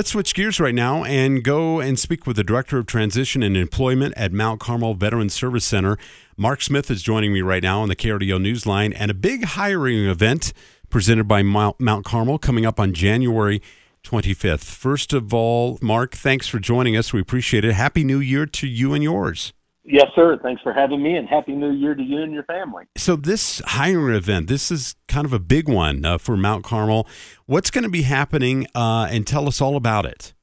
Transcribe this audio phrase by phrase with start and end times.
[0.00, 3.54] Let's switch gears right now and go and speak with the Director of Transition and
[3.54, 5.98] Employment at Mount Carmel Veteran Service Center.
[6.38, 10.06] Mark Smith is joining me right now on the KRDO Newsline and a big hiring
[10.06, 10.54] event
[10.88, 13.60] presented by Mount Carmel coming up on January
[14.02, 14.64] 25th.
[14.64, 17.12] First of all, Mark, thanks for joining us.
[17.12, 17.74] We appreciate it.
[17.74, 19.52] Happy New Year to you and yours.
[19.84, 20.38] Yes, sir.
[20.42, 22.84] Thanks for having me, and happy New Year to you and your family.
[22.96, 27.08] So, this hiring event, this is kind of a big one uh, for Mount Carmel.
[27.46, 30.34] What's going to be happening, uh, and tell us all about it.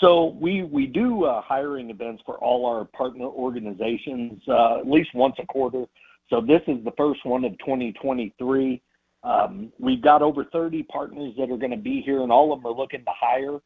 [0.00, 5.10] So, we we do uh, hiring events for all our partner organizations uh, at least
[5.14, 5.84] once a quarter.
[6.30, 8.80] So, this is the first one of 2023.
[9.22, 12.62] Um, we've got over 30 partners that are going to be here, and all of
[12.62, 13.58] them are looking to hire.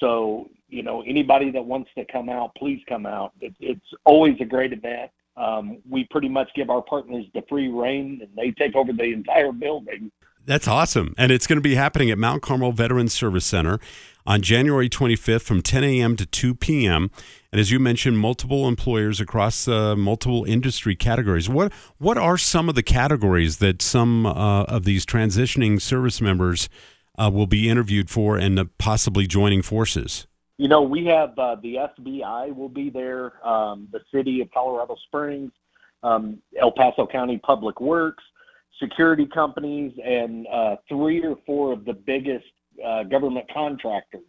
[0.00, 3.32] So, you know, anybody that wants to come out, please come out.
[3.40, 5.10] It, it's always a great event.
[5.36, 9.12] Um, we pretty much give our partners the free rein, and they take over the
[9.12, 10.10] entire building.
[10.46, 11.12] That's awesome.
[11.18, 13.80] And it's going to be happening at Mount Carmel Veterans Service Center
[14.24, 16.16] on January 25th from 10 a.m.
[16.16, 17.10] to 2 p.m.
[17.50, 21.48] And as you mentioned, multiple employers across uh, multiple industry categories.
[21.48, 26.68] What what are some of the categories that some uh, of these transitioning service members
[27.18, 30.26] uh, will be interviewed for and uh, possibly joining forces?
[30.58, 34.96] You know, we have uh, the FBI will be there, um, the city of Colorado
[35.06, 35.52] Springs,
[36.02, 38.24] um, El Paso County Public Works,
[38.80, 42.46] security companies, and uh, three or four of the biggest
[42.84, 44.22] uh, government contractors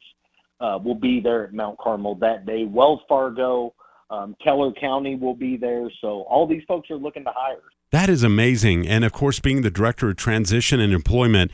[0.59, 2.65] uh, will be there at Mount Carmel that day.
[2.65, 3.73] Wells Fargo,
[4.09, 5.89] um, Teller County will be there.
[6.01, 7.61] So all these folks are looking to hire.
[7.91, 8.87] That is amazing.
[8.87, 11.51] And of course, being the director of transition and employment,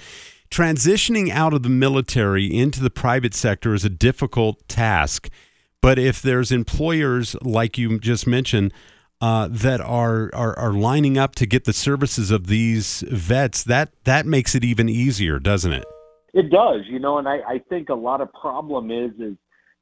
[0.53, 5.29] transitioning out of the military into the private sector is a difficult task.
[5.81, 8.71] But if there's employers like you just mentioned
[9.19, 13.93] uh, that are, are are lining up to get the services of these vets, that
[14.03, 15.85] that makes it even easier, doesn't it?
[16.35, 19.35] It does, you know, and I, I think a lot of problem is is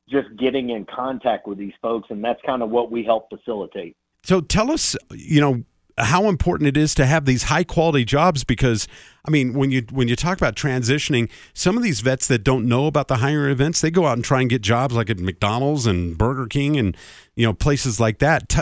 [0.10, 3.98] just getting in contact with these folks, and that's kind of what we help facilitate.
[4.24, 5.64] So tell us, you know,
[6.02, 8.88] how important it is to have these high quality jobs because
[9.26, 12.68] I mean when you when you talk about transitioning some of these vets that don't
[12.68, 15.20] know about the hiring events they go out and try and get jobs like at
[15.20, 16.98] McDonald's and Burger King and
[17.36, 18.54] you know places like that.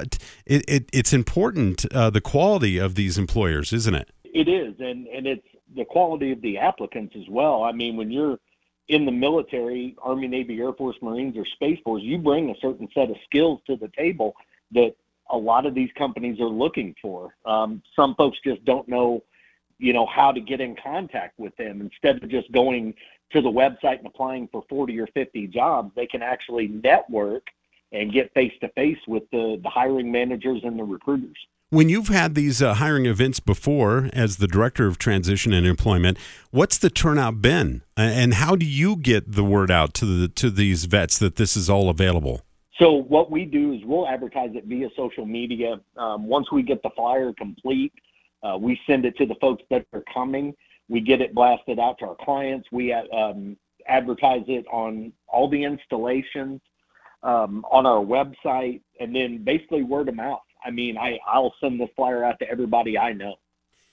[0.46, 4.10] It, it it's important uh, the quality of these employers isn't it?
[4.24, 7.64] It is and and it's the quality of the applicants as well.
[7.64, 8.38] I mean when you're
[8.88, 12.90] in the military Army Navy Air Force Marines or Space Force you bring a certain
[12.94, 14.36] set of skills to the table
[14.72, 14.96] that
[15.30, 17.36] a lot of these companies are looking for.
[17.46, 19.24] Um, some folks just don't know,
[19.78, 21.82] you know, how to get in contact with them.
[21.82, 22.94] Instead of just going
[23.32, 27.48] to the website and applying for 40 or 50 jobs, they can actually network
[27.92, 31.38] and get face to face with the, the hiring managers and the recruiters.
[31.72, 36.18] When you've had these uh, hiring events before as the director of transition and employment,
[36.50, 37.84] what's the turnout been?
[37.96, 41.56] And how do you get the word out to the to these vets that this
[41.56, 42.42] is all available?
[42.80, 45.82] So what we do is we'll advertise it via social media.
[45.98, 47.94] Um, once we get the flyer complete,
[48.42, 50.56] uh, we send it to the folks that are coming.
[50.88, 52.70] We get it blasted out to our clients.
[52.72, 53.58] We uh, um,
[53.88, 56.62] advertise it on all the installations
[57.22, 60.40] um, on our website, and then basically word of mouth.
[60.64, 63.36] I mean, I I'll send this flyer out to everybody I know,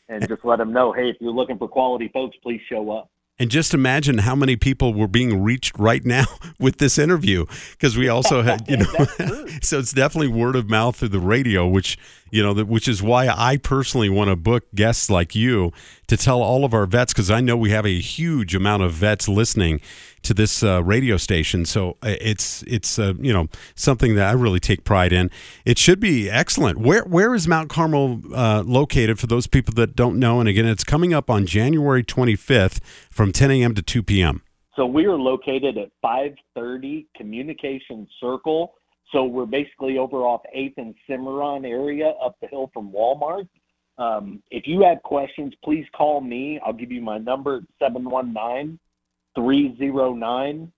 [0.08, 3.10] and just let them know, hey, if you're looking for quality folks, please show up.
[3.38, 6.24] And just imagine how many people were being reached right now
[6.58, 8.86] with this interview because we also had, you know,
[9.62, 11.98] so it's definitely word of mouth through the radio, which,
[12.36, 15.72] you know, which is why I personally want to book guests like you
[16.06, 18.92] to tell all of our vets because I know we have a huge amount of
[18.92, 19.80] vets listening
[20.22, 21.64] to this uh, radio station.
[21.64, 25.30] So uh, it's it's uh, you know something that I really take pride in.
[25.64, 26.78] It should be excellent.
[26.78, 30.38] Where where is Mount Carmel uh, located for those people that don't know?
[30.38, 32.80] And again, it's coming up on January 25th
[33.10, 33.74] from 10 a.m.
[33.74, 34.42] to 2 p.m.
[34.74, 38.74] So we are located at 530 Communication Circle.
[39.12, 43.48] So we're basically over off 8th and Cimarron area up the hill from Walmart.
[43.98, 46.60] Um, if you have questions, please call me.
[46.64, 48.78] I'll give you my number, 719
[49.34, 50.72] 309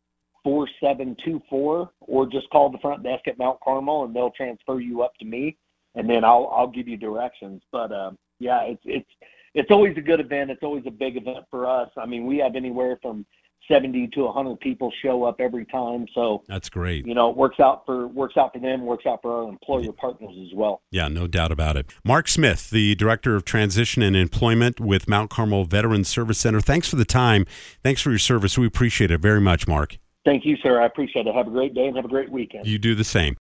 [0.45, 5.13] 4724, or just call the front desk at Mount Carmel and they'll transfer you up
[5.19, 5.57] to me,
[5.95, 7.61] and then I'll I'll give you directions.
[7.73, 9.11] But um, yeah, it's it's
[9.55, 10.51] it's always a good event.
[10.51, 11.91] It's always a big event for us.
[11.97, 13.27] I mean, we have anywhere from
[13.67, 16.07] 70 to 100 people show up every time.
[16.15, 17.07] So that's great.
[17.07, 19.93] You know, it works out for works out for them, works out for our employer
[19.93, 20.83] partners as well.
[20.91, 21.87] Yeah, no doubt about it.
[22.05, 26.61] Mark Smith, the director of transition and employment with Mount Carmel Veterans Service Center.
[26.61, 27.47] Thanks for the time.
[27.83, 28.57] Thanks for your service.
[28.57, 29.99] We appreciate it very much, Mark.
[30.25, 30.81] Thank you, sir.
[30.81, 31.35] I appreciate it.
[31.35, 32.67] Have a great day and have a great weekend.
[32.67, 33.37] You do the same.